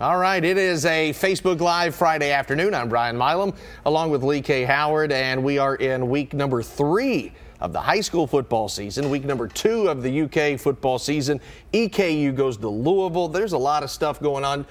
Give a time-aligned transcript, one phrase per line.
[0.00, 2.72] All right, it is a Facebook Live Friday afternoon.
[2.72, 3.52] I'm Brian Milam,
[3.84, 4.62] along with Lee K.
[4.62, 9.24] Howard, and we are in week number three of the high school football season, week
[9.24, 11.40] number two of the UK football season.
[11.72, 13.26] EKU goes to Louisville.
[13.26, 14.66] There's a lot of stuff going on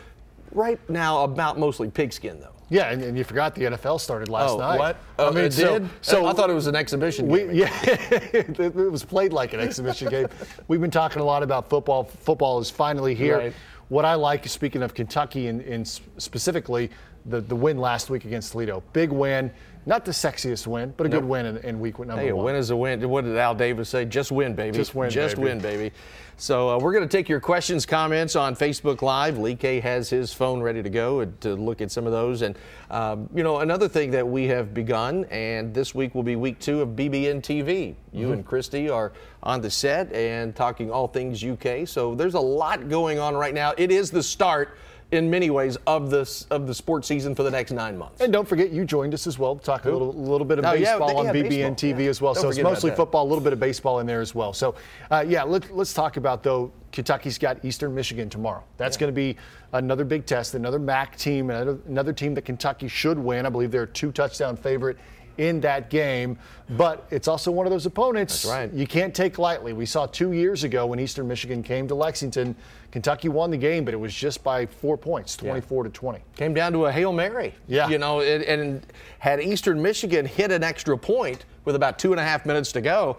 [0.54, 2.54] right now about mostly pigskin, though.
[2.70, 4.80] Yeah, and, and, you forgot the NFL started last oh, night.
[4.80, 4.98] What?
[5.20, 5.90] Oh, I mean, it so, did?
[6.02, 7.52] So I thought it was an exhibition we, game.
[7.54, 10.28] Yeah, it was played like an exhibition game.
[10.70, 12.06] We've been talking a lot about football.
[12.06, 13.38] Football is finally here.
[13.38, 13.54] Right.
[13.90, 16.90] What I like, speaking of Kentucky and, and specifically
[17.28, 19.52] the, the win last week against Toledo, big win.
[19.86, 21.22] Not the sexiest win, but a nope.
[21.22, 22.42] good win in, in week number hey, one.
[22.42, 23.10] a win is a win.
[23.10, 24.04] What did Al Davis say?
[24.04, 24.76] Just win, baby.
[24.76, 25.48] Just win, Just baby.
[25.48, 25.92] win, baby.
[26.36, 29.38] So uh, we're going to take your questions, comments on Facebook Live.
[29.38, 32.42] Lee K has his phone ready to go to look at some of those.
[32.42, 32.58] And,
[32.92, 36.60] um, you know, another thing that we have begun, and this week will be week
[36.60, 37.96] two of BBN TV.
[38.12, 38.34] You mm-hmm.
[38.34, 41.88] and Christy are on the set and talking all things UK.
[41.88, 43.74] So there's a lot going on right now.
[43.78, 44.78] It is the start
[45.12, 48.20] in many ways of the of the sports season for the next nine months.
[48.20, 50.66] And don't forget, you joined us as well to talk a little, little bit of
[50.66, 51.76] oh, baseball yeah, on BBN baseball.
[51.76, 52.10] TV yeah.
[52.10, 52.34] as well.
[52.34, 54.52] Don't so it's mostly football, a little bit of baseball in there as well.
[54.52, 54.76] So,
[55.10, 56.72] uh, yeah, let, us talk about though.
[56.92, 58.64] Kentucky's got Eastern Michigan tomorrow.
[58.78, 59.02] That's yeah.
[59.02, 59.38] going to be
[59.74, 63.46] another big test, another MAC team, another, another team that Kentucky should win.
[63.46, 64.98] I believe they're a two touchdown favorite
[65.38, 66.38] in that game.
[66.72, 68.72] But it's also one of those opponents right.
[68.74, 69.74] you can't take lightly.
[69.74, 72.56] We saw two years ago when Eastern Michigan came to Lexington,
[72.92, 75.90] Kentucky won the game, but it was just by four points, 24 yeah.
[75.90, 76.20] to 20.
[76.36, 77.54] Came down to a hail mary.
[77.68, 78.86] Yeah, you know, it, and
[79.20, 82.82] had Eastern Michigan hit an extra point with about two and a half minutes to
[82.82, 83.18] go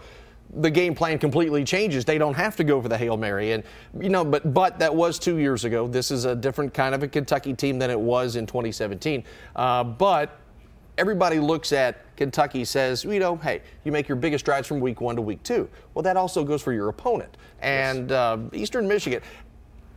[0.53, 2.05] the game plan completely changes.
[2.05, 3.51] They don't have to go for the Hail Mary.
[3.51, 3.63] And,
[3.99, 5.87] you know, but, but that was two years ago.
[5.87, 9.23] This is a different kind of a Kentucky team than it was in 2017.
[9.55, 10.39] Uh, but
[10.99, 14.99] everybody looks at Kentucky says, you know, hey, you make your biggest strides from week
[14.99, 15.69] one to week two.
[15.93, 17.37] Well, that also goes for your opponent.
[17.61, 18.17] And yes.
[18.17, 19.21] uh, Eastern Michigan,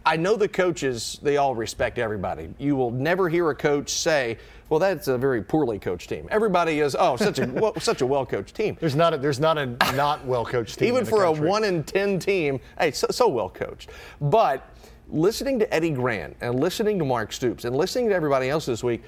[0.06, 2.54] I know the coaches, they all respect everybody.
[2.58, 6.28] You will never hear a coach say, well, that's a very poorly coached team.
[6.30, 8.76] Everybody is, oh, such a well, such a well coached team.
[8.80, 10.88] There's not a, there's not a not well coached team.
[10.88, 11.46] Even for country.
[11.46, 13.90] a one in ten team, hey, so, so well coached.
[14.20, 14.68] But
[15.08, 18.82] listening to Eddie Gran and listening to Mark Stoops and listening to everybody else this
[18.82, 19.02] week,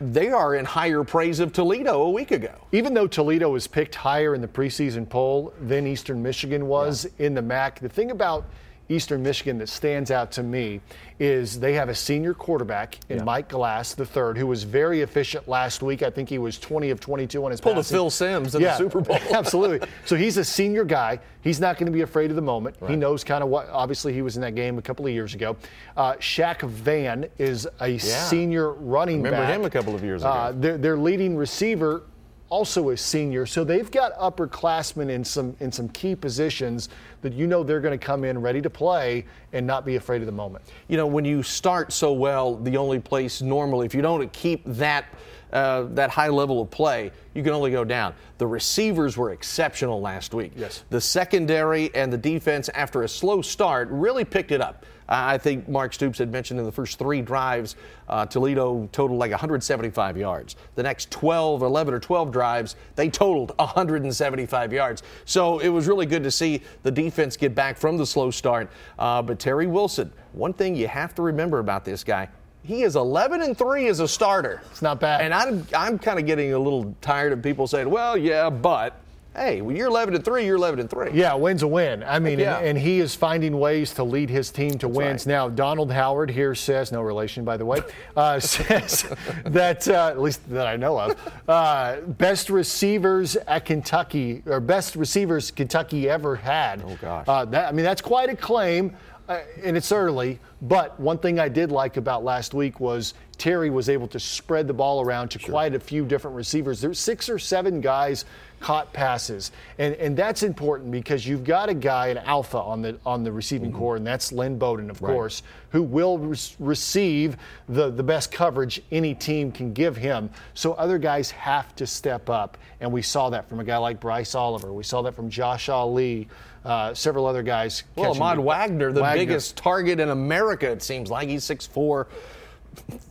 [0.00, 2.54] they are in higher praise of Toledo a week ago.
[2.72, 7.26] Even though Toledo was picked higher in the preseason poll than Eastern Michigan was yeah.
[7.26, 8.44] in the MAC, the thing about
[8.88, 10.80] Eastern Michigan that stands out to me
[11.18, 13.24] is they have a senior quarterback in yeah.
[13.24, 16.02] Mike Glass III, who was very efficient last week.
[16.02, 17.94] I think he was 20 of 22 on his pulled passing.
[17.94, 19.18] a Phil Simms in yeah, the Super Bowl.
[19.32, 19.86] absolutely.
[20.04, 21.20] So he's a senior guy.
[21.42, 22.76] He's not going to be afraid of the moment.
[22.80, 22.90] Right.
[22.90, 23.68] He knows kind of what.
[23.70, 25.56] Obviously, he was in that game a couple of years ago.
[25.96, 27.98] Uh, Shaq Vann is a yeah.
[27.98, 29.32] senior running back.
[29.32, 29.60] Remember back.
[29.60, 30.30] him a couple of years ago.
[30.30, 32.02] Uh, their, their leading receiver
[32.48, 33.46] also a senior.
[33.46, 36.88] So they've got upperclassmen in some in some key positions
[37.22, 40.20] that you know they're going to come in ready to play and not be afraid
[40.20, 40.64] of the moment.
[40.88, 44.62] You know, when you start so well, the only place normally, if you don't keep
[44.66, 45.06] that
[45.52, 48.12] uh, that high level of play, you can only go down.
[48.38, 50.52] The receivers were exceptional last week.
[50.56, 50.82] Yes.
[50.90, 54.84] The secondary and the defense, after a slow start, really picked it up.
[55.08, 57.76] I think Mark Stoops had mentioned in the first three drives,
[58.08, 60.56] uh, Toledo totaled like 175 yards.
[60.74, 65.02] The next 12, 11, or 12 drives, they totaled 175 yards.
[65.24, 68.70] So it was really good to see the defense get back from the slow start.
[68.98, 72.28] Uh, but Terry Wilson, one thing you have to remember about this guy,
[72.62, 74.62] he is 11 and 3 as a starter.
[74.70, 75.20] It's not bad.
[75.20, 79.00] And I'm, I'm kind of getting a little tired of people saying, well, yeah, but.
[79.36, 81.10] Hey, when you're 11 and 3, you're 11 and 3.
[81.12, 82.04] Yeah, win's a win.
[82.04, 82.58] I mean, yeah.
[82.58, 85.26] and, and, he is finding ways to lead his team to That's wins.
[85.26, 85.32] Right.
[85.32, 87.80] Now, Donald Howard here says, no relation, by the way,
[88.16, 89.12] uh, says
[89.44, 94.94] that, uh, at least that I know of, uh, best receivers at Kentucky, or best
[94.94, 96.84] receivers Kentucky ever had.
[96.86, 97.24] Oh, gosh.
[97.26, 98.96] Uh, that, I mean, that's quite a claim.
[99.26, 103.70] Uh, and it's early, but one thing I did like about last week was Terry
[103.70, 105.50] was able to spread the ball around to sure.
[105.50, 106.80] quite a few different receivers.
[106.80, 108.26] There's six or seven guys
[108.60, 112.98] caught passes, and and that's important because you've got a guy, an alpha on the
[113.06, 113.78] on the receiving mm-hmm.
[113.78, 115.12] corps, and that's Lynn Bowden, of right.
[115.12, 115.42] course,
[115.74, 117.36] who will re- receive
[117.68, 120.30] the the best coverage any team can give him.
[120.54, 123.98] So other guys have to step up, and we saw that from a guy like
[123.98, 124.72] Bryce Oliver.
[124.72, 126.28] We saw that from Josh Ali.
[126.64, 127.82] Uh, several other guys.
[127.96, 129.20] Well, Ahmad Wagner, the Wagner.
[129.20, 131.28] biggest target in America, it seems like.
[131.28, 132.06] He's 6'4,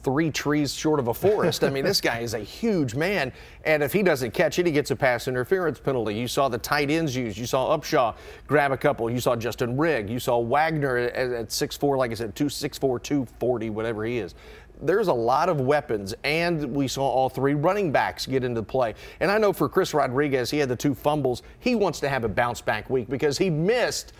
[0.03, 1.63] three trees short of a forest.
[1.63, 3.31] I mean, this guy is a huge man,
[3.65, 6.15] and if he doesn't catch it, he gets a pass interference penalty.
[6.15, 7.37] You saw the tight ends used.
[7.37, 8.15] You saw Upshaw
[8.47, 9.09] grab a couple.
[9.09, 10.09] You saw Justin Rigg.
[10.09, 14.35] You saw Wagner at, at 6'4, like I said, 2, 6'4, 240, whatever he is
[14.81, 18.93] there's a lot of weapons, and we saw all three running backs get into play.
[19.19, 21.41] And I know for Chris Rodriguez, he had the two fumbles.
[21.59, 24.13] He wants to have a bounce back week because he missed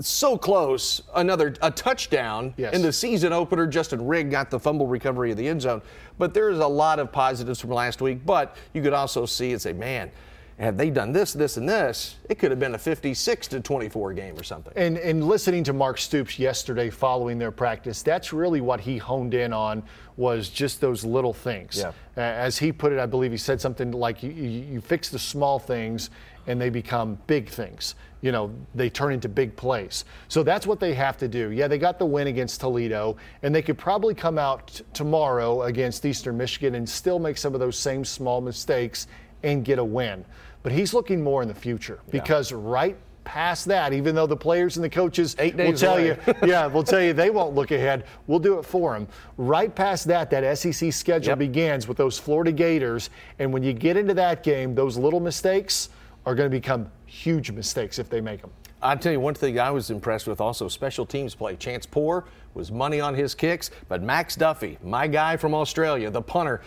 [0.00, 1.02] so close.
[1.14, 2.74] Another a touchdown Yes.
[2.74, 3.66] in the season opener.
[3.66, 5.82] Justin Rigg got the fumble recovery of the end zone.
[6.18, 8.24] But there's a lot of positives from last week.
[8.24, 10.10] But you could also see and say, man,
[10.58, 14.12] had they done this, this, and this, it could have been a 56 to 24
[14.12, 14.72] game or something.
[14.74, 19.34] And, and listening to Mark Stoops yesterday following their practice, that's really what he honed
[19.34, 19.84] in on
[20.16, 21.78] was just those little things.
[21.78, 21.92] Yeah.
[22.16, 25.60] As he put it, I believe he said something like you, you fix the small
[25.60, 26.10] things
[26.48, 27.94] and they become big things.
[28.22, 30.04] You know, they turn into big plays.
[30.26, 31.50] So that's what they have to do.
[31.52, 35.62] Yeah, they got the win against Toledo, and they could probably come out t- tomorrow
[35.62, 39.06] against Eastern Michigan and still make some of those same small mistakes
[39.44, 40.24] and get a win.
[40.64, 44.78] But he's looking more in the future because right past that, even though the players
[44.78, 46.06] and the coaches Eight will tell away.
[46.26, 48.04] you, yeah, we'll tell you they won't look ahead.
[48.26, 49.06] We'll do it for them.
[49.36, 51.38] Right past that, that SEC schedule Yep.
[51.38, 55.90] begins with those Florida Gators, and when you get into that game, those little mistakes
[56.28, 58.50] are going to become huge mistakes if they make them.
[58.82, 61.56] I'll tell you one thing I was impressed with also special teams play.
[61.56, 66.20] Chance Poore was money on his kicks, but Max Duffy, my guy from Australia, the
[66.20, 66.60] punter,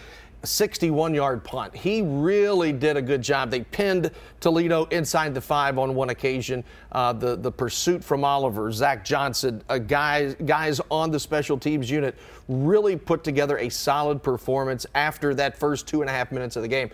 [0.44, 1.76] 61 yard punt.
[1.76, 3.52] He really did a good job.
[3.52, 4.10] They pinned
[4.40, 6.64] Toledo inside the five on one occasion.
[6.92, 11.92] Uh, the, the pursuit from Oliver, Zach Johnson, uh, guys, guys on the special teams
[11.92, 12.16] unit
[12.48, 16.64] really put together a solid performance after that first two and a half minutes of
[16.64, 16.90] the game.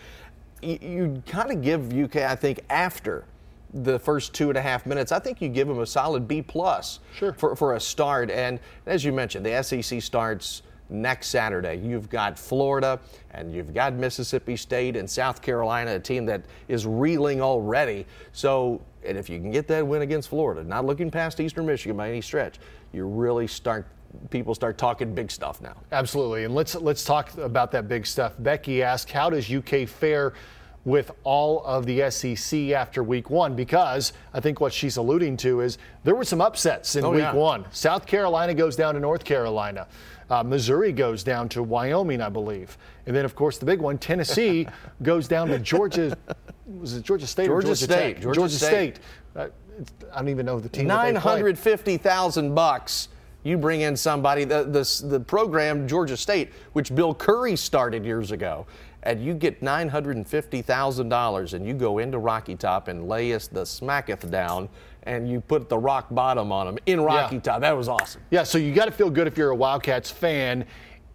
[0.62, 3.26] You, you kind of give UK, I think, after
[3.74, 6.42] the first two and a half minutes, I think you give them a solid B
[6.42, 7.34] plus Sure.
[7.34, 8.32] for, for a start.
[8.32, 11.76] And as you mentioned, the SEC starts next Saturday.
[11.76, 13.00] You've got Florida
[13.32, 18.06] and you've got Mississippi State and South Carolina, a team that is reeling already.
[18.32, 21.98] So, and if you can get that win against Florida, not looking past Eastern Michigan
[21.98, 22.56] by any stretch,
[22.94, 23.86] you really start
[24.30, 25.76] people start talking big stuff now.
[25.92, 28.34] Absolutely, and let's let's talk about that big stuff.
[28.40, 30.34] Becky asked, "How does UK fare
[30.86, 35.62] with all of the SEC after Week One?" Because I think what she's alluding to
[35.62, 37.34] is there were some upsets in Oh, Week yeah.
[37.34, 37.66] One.
[37.72, 39.88] South Carolina goes down to North Carolina.
[40.30, 43.98] Uh, Missouri goes down to Wyoming, I believe, and then of course the big one,
[43.98, 44.68] Tennessee,
[45.04, 46.18] goes down to Georgia.
[46.80, 48.24] Was it Georgia State or Georgia Georgia State, Tech?
[48.24, 49.00] Georgia State.
[49.36, 49.48] Uh,
[50.12, 50.88] I don't even know the team.
[50.88, 51.32] that they Nine play.
[51.32, 53.08] hundred fifty thousand bucks.
[53.48, 54.44] You bring in somebody.
[54.44, 58.68] The, the the program Georgia State, which Bill Curry started years ago,
[59.04, 62.90] and you get nine hundred and fifty thousand dollars, and you go into Rocky Top
[62.90, 64.68] and lay us the smacketh down,
[65.04, 67.42] and you put the rock bottom on them in Rocky Yeah.
[67.42, 67.62] Top.
[67.62, 68.22] That was awesome.
[68.32, 70.66] Yeah, so you got to feel good if you're a Wildcats fan.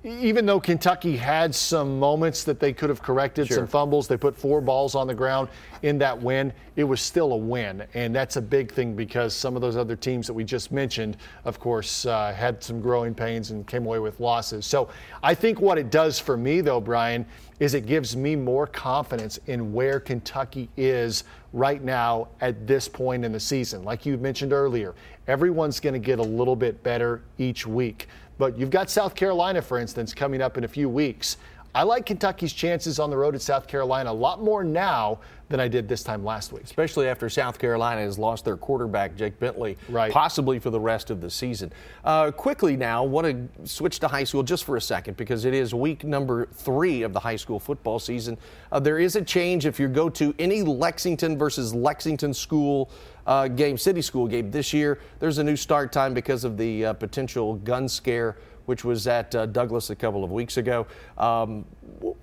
[0.05, 3.59] Even though Kentucky had some moments that they could have corrected, Sure.
[3.59, 5.49] some fumbles, they put four balls on the ground
[5.83, 6.53] in that win.
[6.75, 9.95] It was still a win, and that's a big thing because some of those other
[9.95, 14.01] teams that we just mentioned, of course, uh, had some growing pains and came away
[14.01, 14.67] with losses.
[14.67, 14.89] So
[15.23, 17.25] I think what it does for me, though, Brian,
[17.63, 21.23] is it gives me more confidence in where Kentucky is
[21.53, 23.85] right now at this point in the season.
[23.85, 24.97] Like you mentioned earlier,
[25.29, 28.09] everyone's going to get a little bit better each week.
[28.37, 31.37] But you've got South Carolina, for instance, coming up in a few weeks.
[31.75, 35.59] I like Kentucky's chances on the road at South Carolina a lot more now than
[35.61, 36.65] I did this time last week.
[36.65, 40.11] especially after South Carolina has lost their quarterback, Jake Bentley, Right.
[40.11, 41.73] possibly for the rest of the season.
[42.05, 45.53] Uh, quickly now, want to switch to high school just for a second because it
[45.53, 48.39] is week number three of the high school football season.
[48.71, 52.91] Uh, there is a change if you go to any Lexington versus Lexington school
[53.27, 55.01] uh, game, city school game this year.
[55.21, 58.37] There's a new start time because of the uh, potential gun scare
[58.67, 60.87] which was at uh, Douglas a couple of weeks ago.
[61.19, 61.65] Um,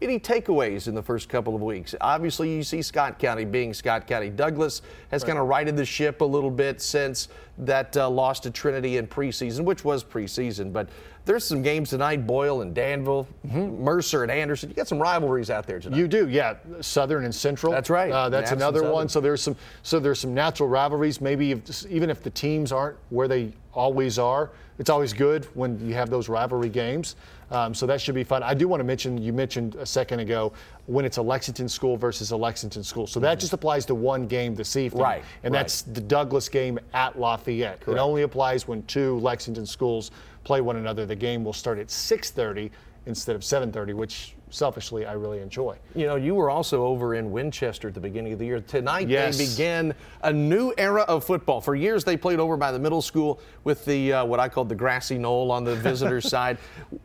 [0.01, 1.95] any takeaways in the first couple of weeks?
[2.01, 4.29] Obviously, you see Scott County being Scott County.
[4.29, 8.51] Douglas has kind of righted the ship a little bit since that uh, loss to
[8.51, 10.71] Trinity in preseason, which was preseason.
[10.71, 10.89] But
[11.25, 14.69] there's some games tonight Boyle and Danville, Mercer and Anderson.
[14.69, 15.97] You got some rivalries out there tonight.
[15.97, 16.55] You do, yeah.
[16.81, 17.71] Southern and Central.
[17.71, 18.11] That's right.
[18.11, 19.09] Uh, that's another one.
[19.09, 19.55] So there's some.
[19.83, 21.21] So there's some natural rivalries.
[21.21, 25.85] Maybe if, even if the teams aren't where they always are, it's always good when
[25.85, 27.15] you have those rivalry games.
[27.51, 28.43] Um, so that should be fun.
[28.43, 29.17] I do want to mention.
[29.17, 30.53] You mentioned a second ago
[30.89, 33.05] when it's a Lexington school versus a Lexington school.
[33.05, 35.03] So that just applies to one game this evening.
[35.03, 35.11] Mm-hmm.
[35.11, 35.59] Right, And right.
[35.59, 37.83] that's the Douglas game at Lafayette.
[37.87, 40.09] It only applies when two Lexington schools
[40.43, 41.05] play one another.
[41.05, 42.71] The game will start at 6:30
[43.05, 45.77] instead of 7:30, which selfishly I really enjoy.
[45.95, 48.59] You know, you were also over in Winchester at the beginning of the year.
[48.61, 49.37] Tonight Yes.
[49.37, 51.61] they begin a new era of football.
[51.61, 54.69] For years they played over by the middle school with the uh, what I called
[54.69, 56.57] the grassy knoll on the visitors' side.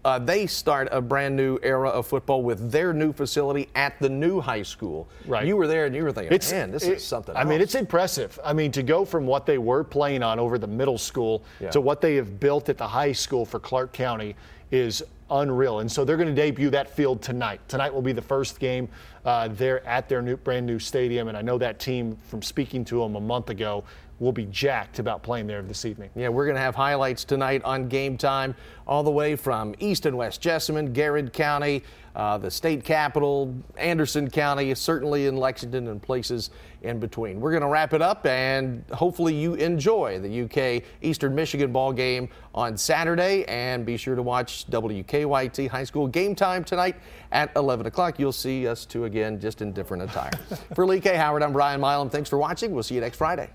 [0.04, 4.08] Uh, they start a brand new era of football with their new facility at the
[4.08, 5.08] new high school.
[5.26, 5.46] Right.
[5.46, 7.36] You were there and you were thinking, it's, man, this it- is something.
[7.36, 8.38] I mean, it's impressive.
[8.44, 11.70] I mean, to go from what they were playing on over the middle school Yeah.
[11.70, 14.34] to what they have built at the high school for Clark County
[14.70, 15.80] is unreal.
[15.80, 17.60] And so they're going to debut that field tonight.
[17.68, 18.88] Tonight will be the first game
[19.24, 21.28] uh, there at their new, brand new stadium.
[21.28, 23.84] And I know that team from speaking to them a month ago
[24.18, 26.10] will be jacked about playing there this evening.
[26.14, 28.54] Yeah, we're going to have highlights tonight on game time,
[28.86, 31.82] all the way from East and West Jessamine, Garrard County,
[32.14, 36.50] uh, the state capital, Anderson County, certainly in Lexington and places
[36.82, 37.40] in between.
[37.40, 41.92] We're going to wrap it up, and hopefully you enjoy the UK Eastern Michigan ball
[41.92, 43.44] game on Saturday.
[43.46, 46.96] And be sure to watch WKYT High School game time tonight
[47.32, 48.18] at 11 o'clock.
[48.20, 50.30] You'll see us two again, just in different attire.
[50.74, 51.16] for Lee K.
[51.16, 52.10] Howard, I'm Brian Milam.
[52.10, 52.72] Thanks for watching.
[52.72, 53.50] We'll see you next Friday.